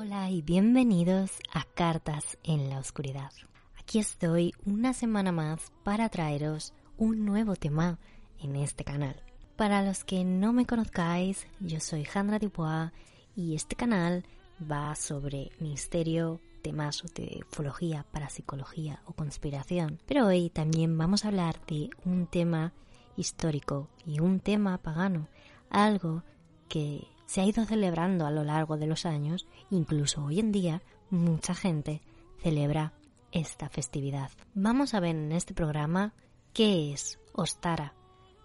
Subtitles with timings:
[0.00, 3.32] Hola y bienvenidos a Cartas en la Oscuridad.
[3.76, 7.98] Aquí estoy una semana más para traeros un nuevo tema
[8.38, 9.20] en este canal.
[9.56, 12.92] Para los que no me conozcáis, yo soy Jandra Dubois
[13.34, 14.24] y este canal
[14.70, 19.98] va sobre misterio, temas de ufología, parapsicología o conspiración.
[20.06, 22.72] Pero hoy también vamos a hablar de un tema
[23.16, 25.26] histórico y un tema pagano,
[25.70, 26.22] algo
[26.68, 30.80] que se ha ido celebrando a lo largo de los años, incluso hoy en día
[31.10, 32.00] mucha gente
[32.42, 32.94] celebra
[33.32, 34.30] esta festividad.
[34.54, 36.14] Vamos a ver en este programa
[36.54, 37.92] qué es Ostara,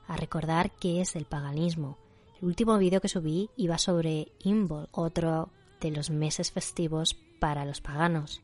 [0.06, 1.98] a recordar qué es el paganismo.
[2.42, 7.80] El último vídeo que subí iba sobre Imbol, otro de los meses festivos para los
[7.80, 8.42] paganos,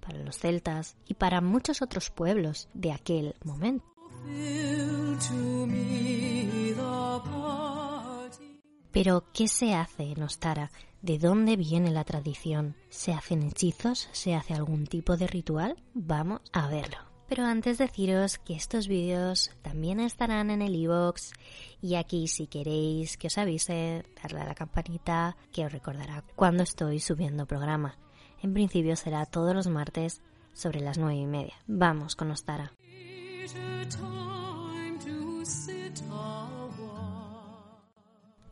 [0.00, 3.86] para los celtas y para muchos otros pueblos de aquel momento.
[8.92, 10.70] Pero, ¿qué se hace en Ostara?
[11.02, 12.74] ¿De dónde viene la tradición?
[12.88, 14.08] ¿Se hacen hechizos?
[14.12, 15.76] ¿Se hace algún tipo de ritual?
[15.94, 16.98] Vamos a verlo.
[17.28, 21.32] Pero antes deciros que estos vídeos también estarán en el iVoox
[21.82, 26.62] y aquí si queréis que os avise, darle a la campanita que os recordará cuando
[26.62, 27.98] estoy subiendo programa.
[28.42, 30.22] En principio será todos los martes
[30.54, 31.54] sobre las nueve y media.
[31.66, 32.72] Vamos con Ostara.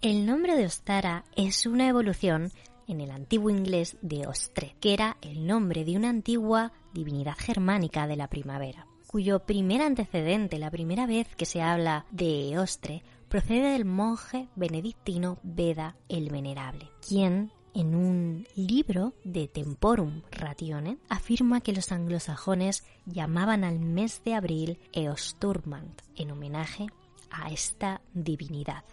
[0.02, 2.52] El nombre de Ostara es una evolución
[2.86, 8.06] en el antiguo inglés de Ostre, que era el nombre de una antigua divinidad germánica
[8.06, 13.72] de la primavera, cuyo primer antecedente, la primera vez que se habla de Ostre, procede
[13.72, 21.72] del monje benedictino Beda el Venerable, quien en un libro de Temporum Ratione afirma que
[21.72, 26.86] los anglosajones llamaban al mes de abril Eosturmant en homenaje
[27.30, 28.84] a esta divinidad,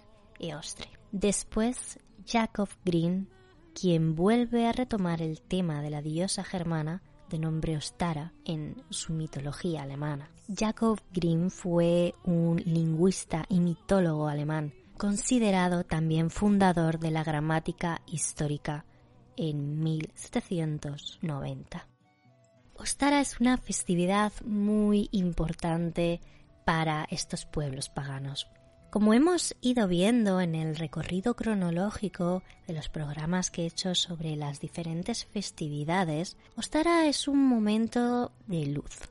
[1.12, 3.30] Después, Jacob Green
[3.74, 9.14] quien vuelve a retomar el tema de la diosa germana de nombre Ostara en su
[9.14, 10.30] mitología alemana.
[10.53, 18.86] Jacob Grimm fue un lingüista y mitólogo alemán, considerado también fundador de la gramática histórica
[19.36, 21.88] en 1790.
[22.76, 26.22] Ostara es una festividad muy importante
[26.66, 28.48] para estos pueblos paganos,
[28.94, 34.36] como hemos ido viendo en el recorrido cronológico de los programas que he hecho sobre
[34.36, 39.09] las diferentes festividades, Ostara es un momento de luz.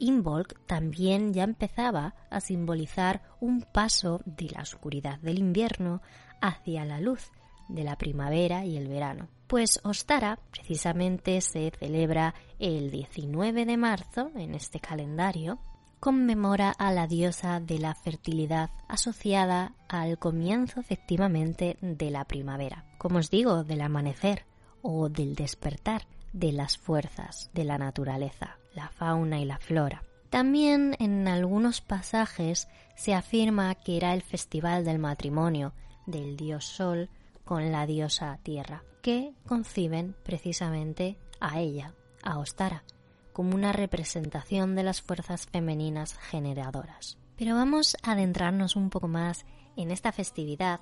[0.00, 6.02] Imbolc también ya empezaba a simbolizar un paso de la oscuridad del invierno
[6.40, 7.30] hacia la luz
[7.68, 9.28] de la primavera y el verano.
[9.46, 15.60] Pues Ostara precisamente se celebra el 19 de marzo en este calendario
[16.00, 23.18] conmemora a la diosa de la fertilidad asociada al comienzo efectivamente de la primavera, como
[23.18, 24.46] os digo, del amanecer
[24.82, 30.02] o del despertar de las fuerzas de la naturaleza, la fauna y la flora.
[30.30, 35.74] También en algunos pasajes se afirma que era el festival del matrimonio
[36.06, 37.10] del dios Sol
[37.44, 42.84] con la diosa Tierra, que conciben precisamente a ella, a Ostara,
[43.32, 47.18] como una representación de las fuerzas femeninas generadoras.
[47.36, 49.46] Pero vamos a adentrarnos un poco más
[49.76, 50.80] en esta festividad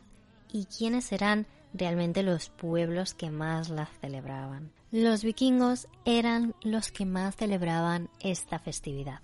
[0.51, 4.73] y quiénes serán realmente los pueblos que más la celebraban.
[4.91, 9.21] Los vikingos eran los que más celebraban esta festividad.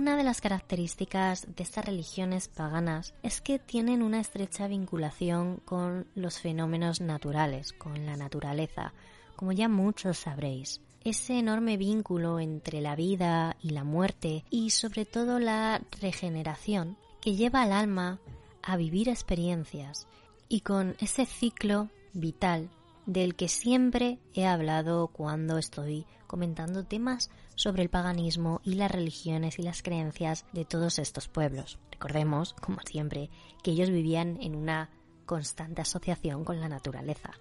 [0.00, 6.06] Una de las características de estas religiones paganas es que tienen una estrecha vinculación con
[6.14, 8.94] los fenómenos naturales, con la naturaleza,
[9.36, 10.80] como ya muchos sabréis.
[11.04, 17.36] Ese enorme vínculo entre la vida y la muerte y sobre todo la regeneración que
[17.36, 18.20] lleva al alma
[18.62, 20.06] a vivir experiencias
[20.48, 22.70] y con ese ciclo vital
[23.04, 27.28] del que siempre he hablado cuando estoy comentando temas
[27.60, 31.78] sobre el paganismo y las religiones y las creencias de todos estos pueblos.
[31.92, 33.28] Recordemos, como siempre,
[33.62, 34.88] que ellos vivían en una
[35.26, 37.32] constante asociación con la naturaleza.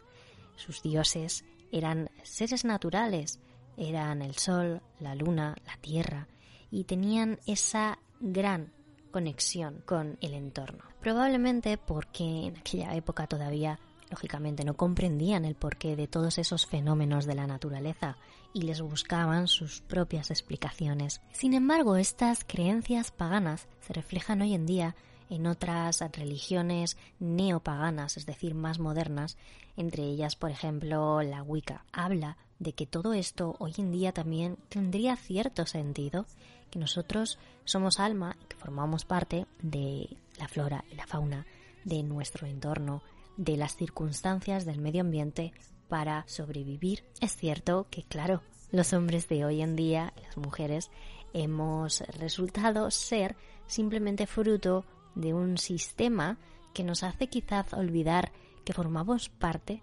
[0.57, 3.39] Sus dioses eran seres naturales,
[3.77, 6.27] eran el sol, la luna, la tierra,
[6.69, 8.74] y tenían esa gran
[9.12, 10.83] conexión con el entorno.
[11.00, 13.80] Probablemente porque en aquella época todavía
[14.10, 18.18] lógicamente no comprendían el porqué de todos esos fenómenos de la naturaleza
[18.54, 21.22] y les buscaban sus propias explicaciones.
[21.32, 24.96] Sin embargo, estas creencias paganas se reflejan hoy en día
[25.30, 29.38] en otras religiones neopaganas, es decir, más modernas,
[29.78, 31.86] entre ellas, por ejemplo, la Wicca.
[31.92, 36.26] Habla de que todo esto hoy en día también tendría cierto sentido,
[36.72, 41.46] que nosotros somos alma que formamos parte de la flora y la fauna
[41.84, 43.02] de nuestro entorno,
[43.40, 45.54] de las circunstancias del medio ambiente
[45.88, 47.06] para sobrevivir.
[47.22, 50.92] Es cierto que, claro, los hombres de hoy en día, las mujeres,
[51.34, 56.38] hemos resultado ser simplemente fruto de un sistema
[56.74, 58.34] que nos hace quizás olvidar
[58.66, 59.82] que formamos parte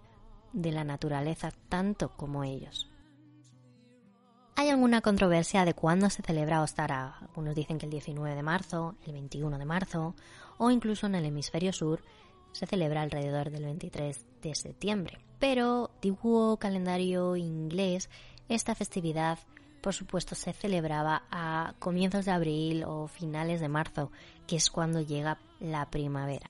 [0.53, 2.91] de la naturaleza tanto como ellos.
[4.55, 7.17] Hay alguna controversia de cuándo se celebra Ostara.
[7.21, 10.15] Algunos dicen que el 19 de marzo, el 21 de marzo
[10.59, 12.03] o incluso en el hemisferio sur
[12.51, 15.19] se celebra alrededor del 23 de septiembre.
[15.39, 18.09] Pero, antiguo calendario inglés,
[18.49, 19.39] esta festividad
[19.81, 24.11] por supuesto se celebraba a comienzos de abril o finales de marzo,
[24.47, 26.49] que es cuando llega la primavera.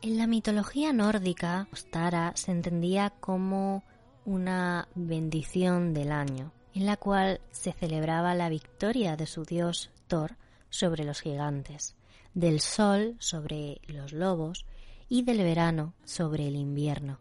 [0.00, 3.82] En la mitología nórdica, Ostara se entendía como
[4.24, 10.36] una bendición del año, en la cual se celebraba la victoria de su dios Thor
[10.70, 11.96] sobre los gigantes,
[12.38, 14.64] del sol sobre los lobos
[15.08, 17.18] y del verano sobre el invierno.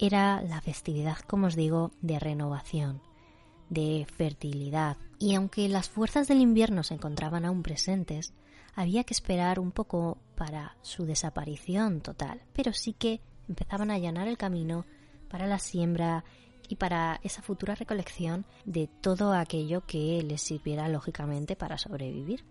[0.00, 3.00] Era la festividad, como os digo, de renovación,
[3.70, 8.34] de fertilidad, y aunque las fuerzas del invierno se encontraban aún presentes,
[8.74, 14.26] había que esperar un poco para su desaparición total, pero sí que empezaban a allanar
[14.26, 14.86] el camino
[15.30, 16.24] para la siembra
[16.68, 22.44] y para esa futura recolección de todo aquello que les sirviera lógicamente para sobrevivir.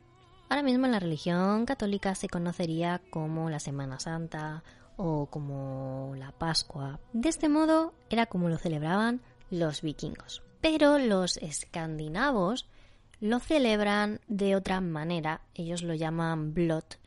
[0.52, 4.66] Ahora mismo en la religión católica se conocería como la Semana Santa
[4.98, 7.00] o como la Pascua.
[7.14, 10.44] De este modo era como lo celebraban los vikingos.
[10.60, 12.68] Pero los escandinavos
[13.22, 15.40] lo celebran de otra manera.
[15.56, 17.00] Ellos lo llaman Blot,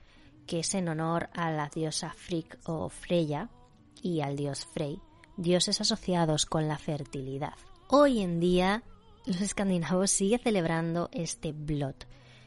[0.46, 3.50] que es en honor a la diosa Frigg o Freya
[4.00, 5.02] y al dios Frey
[5.36, 7.58] dioses asociados con la fertilidad.
[7.88, 8.84] Hoy en día,
[9.26, 12.06] los escandinavos siguen celebrando este blot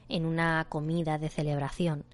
[0.10, 2.06] en una comida de celebración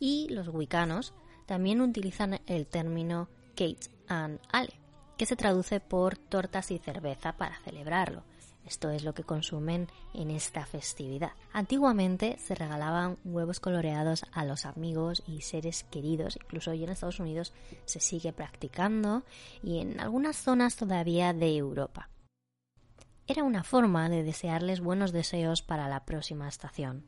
[0.00, 1.14] y los wicanos
[1.46, 4.74] también utilizan el término Kate and Ale,
[5.16, 8.22] que se traduce por tortas y cerveza para celebrarlo.
[8.68, 11.32] Esto es lo que consumen en esta festividad.
[11.54, 17.18] Antiguamente se regalaban huevos coloreados a los amigos y seres queridos, incluso hoy en Estados
[17.18, 17.54] Unidos
[17.86, 19.22] se sigue practicando
[19.62, 22.10] y en algunas zonas todavía de Europa.
[23.26, 27.04] Era una forma de desearles buenos deseos para la próxima estación.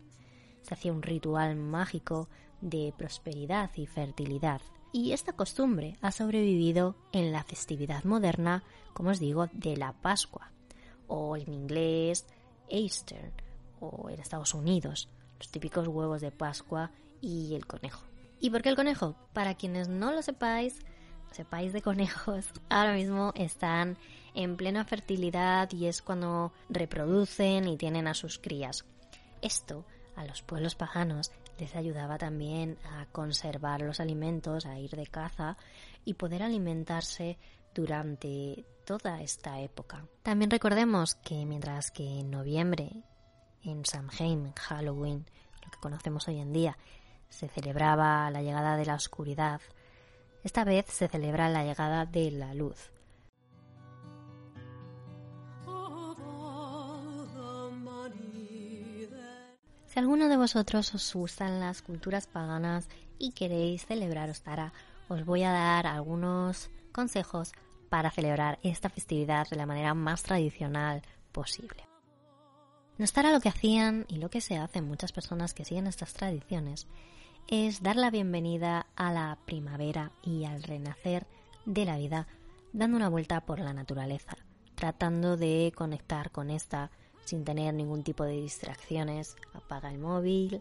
[0.63, 2.29] Se hacía un ritual mágico
[2.61, 4.61] de prosperidad y fertilidad.
[4.93, 10.51] Y esta costumbre ha sobrevivido en la festividad moderna, como os digo, de la Pascua,
[11.07, 12.27] o en inglés
[12.69, 13.33] Easter
[13.81, 15.09] o en Estados Unidos,
[15.39, 16.91] los típicos huevos de Pascua
[17.21, 18.05] y el conejo.
[18.41, 19.15] ¿Y por qué el conejo?
[19.33, 20.81] Para quienes no lo sepáis,
[21.31, 23.97] sepáis de conejos, ahora mismo están
[24.35, 28.85] en plena fertilidad y es cuando reproducen y tienen a sus crías.
[29.43, 29.85] Esto
[30.21, 35.57] a los pueblos paganos les ayudaba también a conservar los alimentos, a ir de caza
[36.05, 37.39] y poder alimentarse
[37.75, 40.07] durante toda esta época.
[40.23, 43.03] También recordemos que mientras que en noviembre,
[43.63, 45.27] en Samhain, Halloween,
[45.65, 46.77] lo que conocemos hoy en día,
[47.29, 49.61] se celebraba la llegada de la oscuridad,
[50.43, 52.91] esta vez se celebra la llegada de la luz.
[60.01, 62.89] Si alguno de vosotros os gustan las culturas paganas
[63.19, 64.73] y queréis celebrar Ostara,
[65.09, 67.53] os voy a dar algunos consejos
[67.91, 71.03] para celebrar esta festividad de la manera más tradicional
[71.33, 71.85] posible.
[72.97, 76.15] No estará lo que hacían y lo que se hace muchas personas que siguen estas
[76.15, 76.87] tradiciones
[77.47, 81.27] es dar la bienvenida a la primavera y al renacer
[81.67, 82.27] de la vida
[82.73, 84.39] dando una vuelta por la naturaleza,
[84.77, 86.91] tratando de conectar con esta
[87.25, 89.37] sin tener ningún tipo de distracciones.
[89.55, 90.61] Apaga el móvil,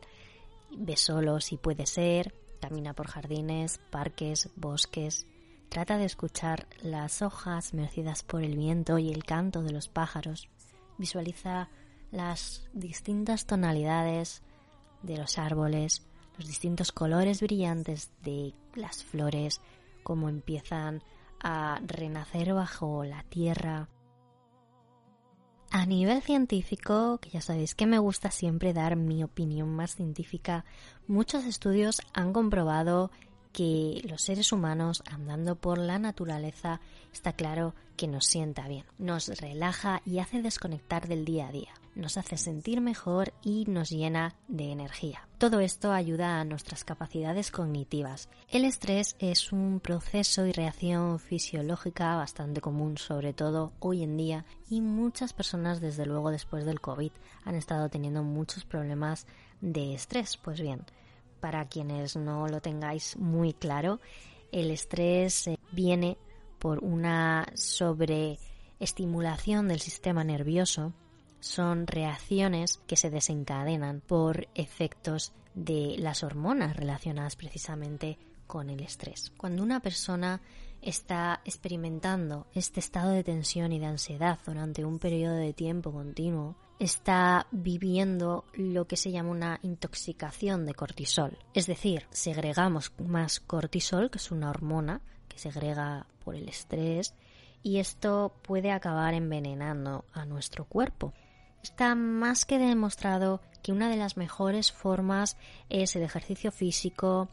[0.71, 5.25] ve solo si puede ser, camina por jardines, parques, bosques,
[5.69, 10.49] Trata de escuchar las hojas mecidas por el viento y el canto de los pájaros.
[10.97, 11.69] Visualiza
[12.11, 14.41] las distintas tonalidades
[15.03, 16.07] de los árboles,
[16.39, 19.61] los distintos colores brillantes de las flores,
[20.01, 21.03] cómo empiezan
[21.39, 23.89] a renacer bajo la tierra.
[25.71, 30.65] A nivel científico, que ya sabéis que me gusta siempre dar mi opinión más científica,
[31.07, 33.11] muchos estudios han comprobado
[33.53, 36.81] que los seres humanos andando por la naturaleza
[37.13, 41.73] está claro que nos sienta bien, nos relaja y hace desconectar del día a día,
[41.99, 45.27] nos hace sentir mejor y nos llena de energía.
[45.37, 48.29] Todo esto ayuda a nuestras capacidades cognitivas.
[48.49, 54.45] El estrés es un proceso y reacción fisiológica bastante común, sobre todo hoy en día,
[54.69, 57.11] y muchas personas desde luego después del COVID
[57.45, 59.27] han estado teniendo muchos problemas
[59.61, 60.37] de estrés.
[60.37, 60.85] Pues bien,
[61.39, 63.99] para quienes no lo tengáis muy claro,
[64.51, 66.17] el estrés eh, viene
[66.59, 70.93] por una sobreestimulación del sistema nervioso.
[71.39, 78.17] Son reacciones que se desencadenan por efectos de las hormonas relacionadas precisamente
[78.47, 79.31] con el estrés.
[79.37, 80.41] Cuando una persona
[80.81, 86.55] está experimentando este estado de tensión y de ansiedad durante un periodo de tiempo continuo,
[86.79, 91.37] está viviendo lo que se llama una intoxicación de cortisol.
[91.53, 97.13] Es decir, segregamos más cortisol, que es una hormona que segrega por el estrés,
[97.61, 101.13] y esto puede acabar envenenando a nuestro cuerpo.
[101.63, 105.37] Está más que demostrado que una de las mejores formas
[105.69, 107.29] es el ejercicio físico,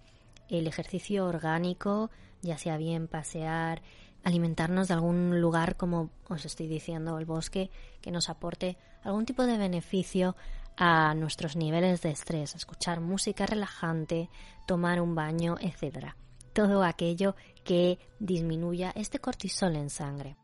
[0.49, 2.11] el ejercicio orgánico,
[2.43, 3.83] ya sea bien pasear,
[4.25, 9.47] alimentarnos de algún lugar, como os estoy diciendo, el bosque, que nos aporte algún tipo
[9.47, 10.37] de beneficio
[10.77, 14.29] a nuestros niveles de estrés, escuchar música relajante,
[14.67, 16.15] tomar un baño, etc.
[16.53, 20.37] Todo aquello que disminuya este cortisol en sangre.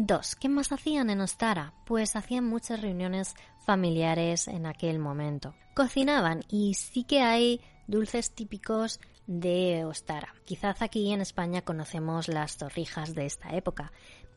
[0.00, 0.36] 2.
[0.36, 1.74] ¿Qué más hacían en Ostara?
[1.84, 3.34] Pues hacían muchas reuniones
[3.66, 5.56] familiares en aquel momento.
[5.74, 10.34] Cocinaban y sí que hay dulces típicos de Ostara.
[10.44, 13.90] Quizás aquí en España conocemos las torrijas de esta época,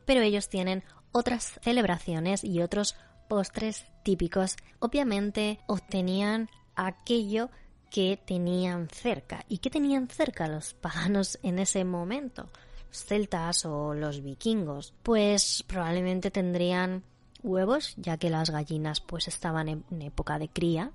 [0.07, 2.95] pero ellos tienen otras celebraciones y otros
[3.29, 4.55] postres típicos.
[4.79, 7.51] Obviamente obtenían aquello
[7.91, 9.45] que tenían cerca.
[9.47, 12.49] ¿Y qué tenían cerca los paganos en ese momento?
[12.91, 14.93] Celtas o los vikingos.
[15.03, 17.03] Pues probablemente tendrían
[17.43, 20.91] huevos, ya que las gallinas pues estaban en época de cría,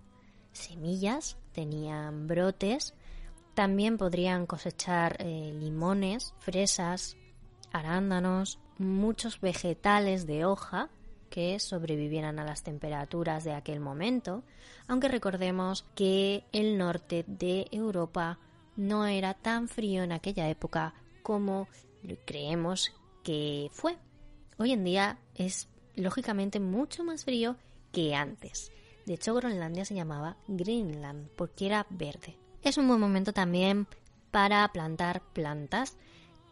[0.53, 2.95] semillas, tenían brotes,
[3.55, 7.17] también podrían cosechar eh, limones, fresas,
[7.73, 10.91] arándanos, muchos vegetales de hoja
[11.31, 14.43] que sobrevivieran a las temperaturas de aquel momento,
[14.89, 18.39] aunque recordemos que el norte de Europa
[18.77, 20.95] no era tan frío en aquella época
[21.27, 21.67] como
[22.25, 22.93] creemos
[23.25, 23.97] que fue.
[24.59, 27.57] Hoy en día es lógicamente mucho más frío
[27.91, 28.71] que antes.
[29.07, 32.37] De hecho, Groenlandia se llamaba Greenland porque era verde.
[32.63, 33.89] Es un buen momento también
[34.31, 35.97] para plantar plantas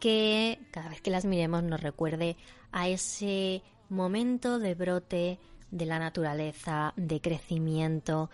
[0.01, 2.35] que cada vez que las miremos nos recuerde
[2.73, 5.39] a ese momento de brote
[5.71, 8.29] de la naturaleza, de crecimiento.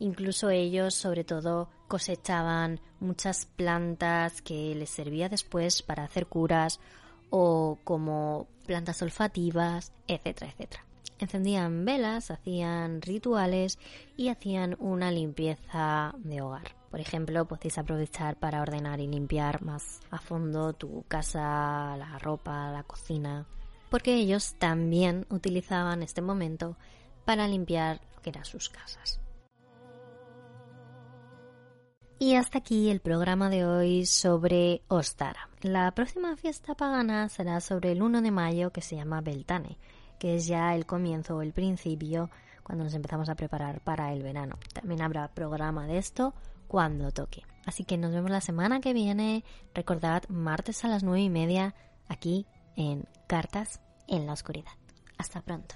[0.00, 6.78] Incluso ellos, sobre todo, cosechaban muchas plantas que les servía después para hacer curas
[7.30, 13.78] o como plantas olfativas, etcétera, etcétera encendían velas, hacían rituales
[14.16, 16.76] y hacían una limpieza de hogar.
[16.90, 22.70] Por ejemplo, podéis aprovechar para ordenar y limpiar más a fondo tu casa, la ropa,
[22.70, 23.46] la cocina,
[23.90, 26.76] porque ellos también utilizaban este momento
[27.24, 29.20] para limpiar lo que eran sus casas.
[32.18, 35.48] Y hasta aquí el programa de hoy sobre Ostara.
[35.62, 39.78] La próxima fiesta pagana será sobre el 1 de mayo que se llama Beltane
[40.18, 42.30] que es ya el comienzo o el principio
[42.62, 44.58] cuando nos empezamos a preparar para el verano.
[44.74, 46.34] También habrá programa de esto
[46.66, 47.44] cuando toque.
[47.64, 49.44] Así que nos vemos la semana que viene.
[49.74, 51.74] Recordad, martes a las nueve y media
[52.08, 52.46] aquí
[52.76, 54.72] en Cartas en la Oscuridad.
[55.16, 55.74] Hasta pronto.